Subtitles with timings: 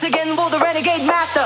[0.00, 1.44] once again will the renegade master.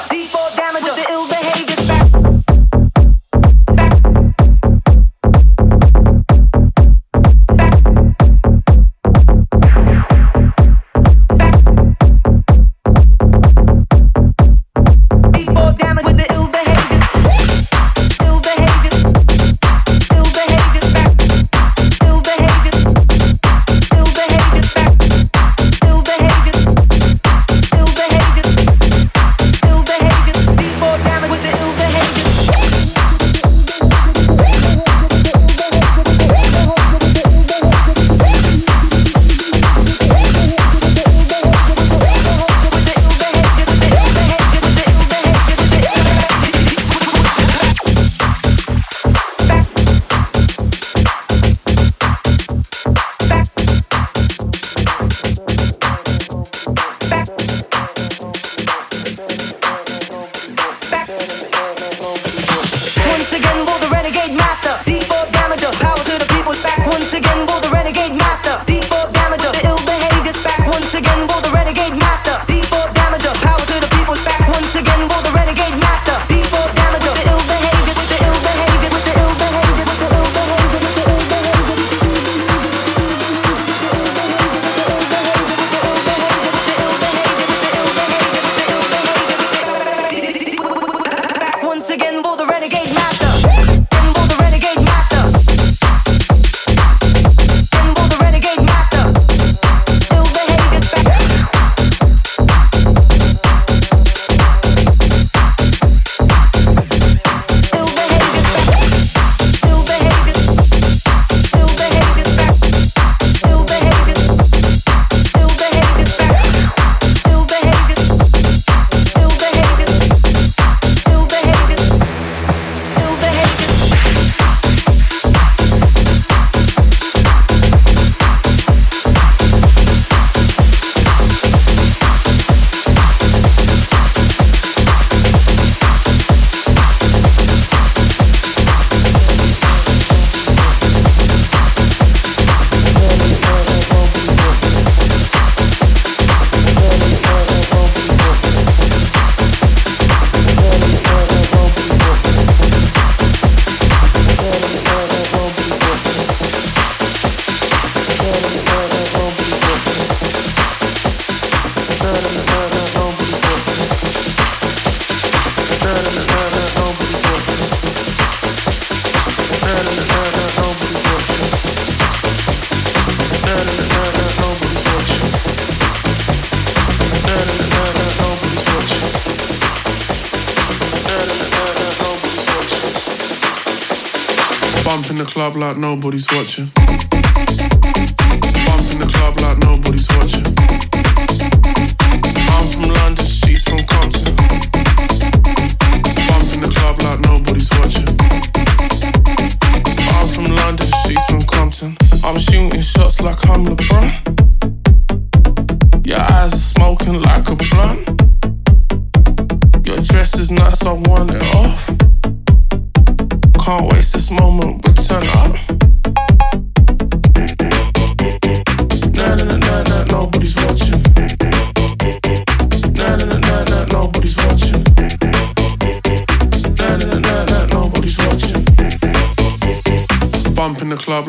[185.63, 186.82] Like nobody's watching.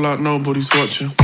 [0.03, 1.22] Like nobody's watching.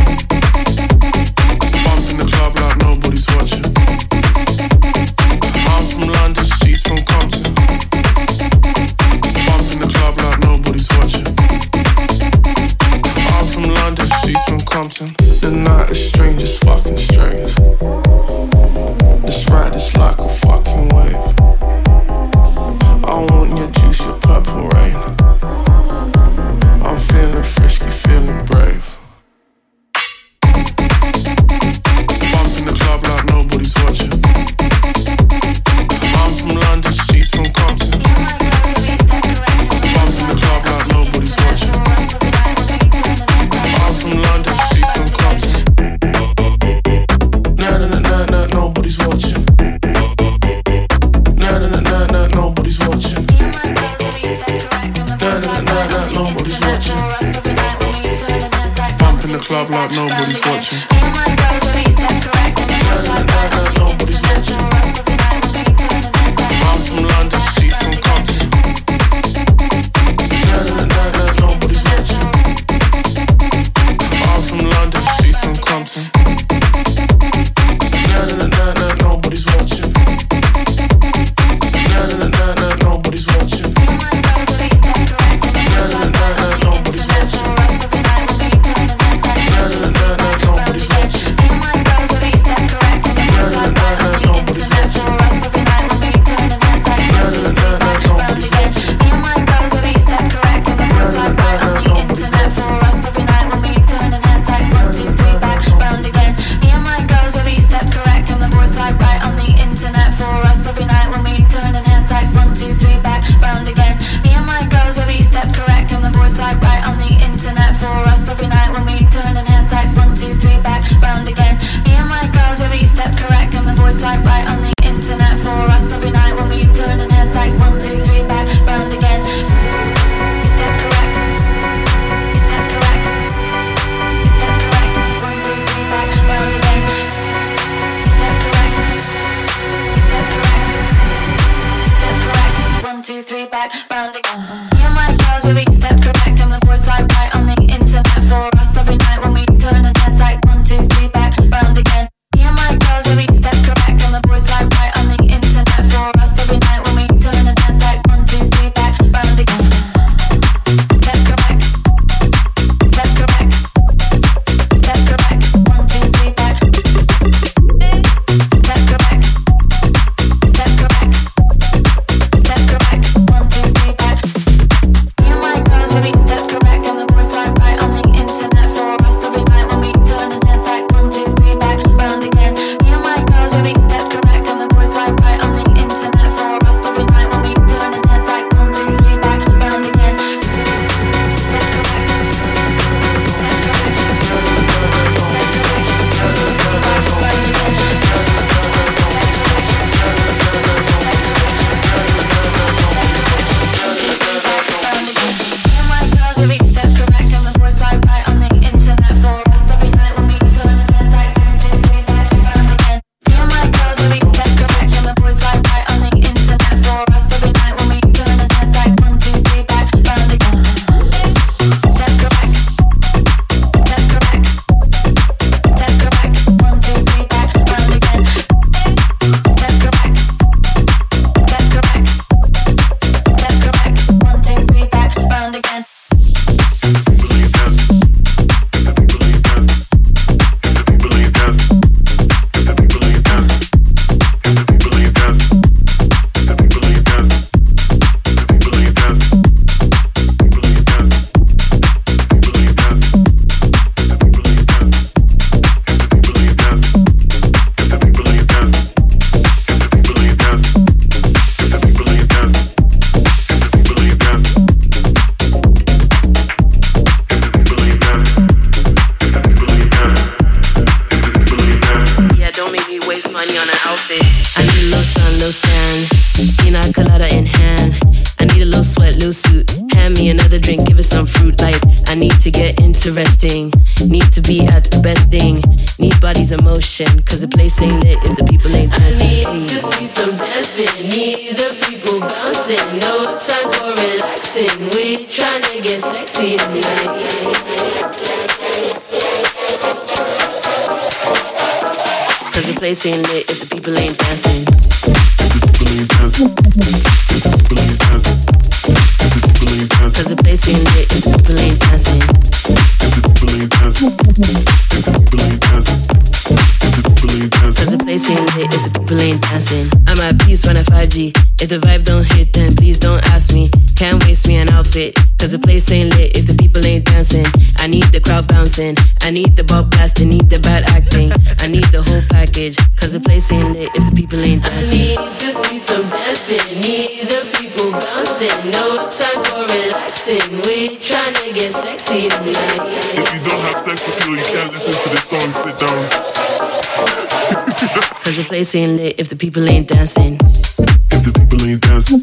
[348.69, 350.36] this ain't lit if the people ain't dancing.
[350.36, 352.21] If the people ain't dancing.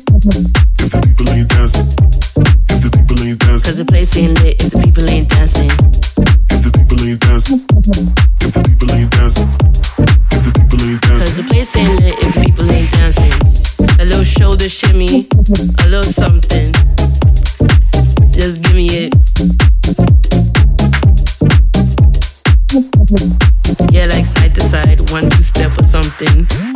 [0.79, 1.87] If the people ain't dancing.
[2.71, 3.67] If the people ain't dancing.
[3.67, 5.71] Cause the place ain't lit if the people ain't dancing.
[6.55, 7.67] If the people ain't dancing.
[8.47, 9.49] If the people ain't dancing.
[10.31, 11.19] If the people ain't dancing.
[11.19, 13.35] Cause the place ain't lit if the people ain't dancing.
[13.99, 15.27] A little shoulder shimmy,
[15.83, 16.71] a little something.
[18.31, 19.11] Just give me it.
[26.19, 26.76] Thing.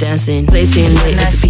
[0.00, 1.49] dancing, placing late.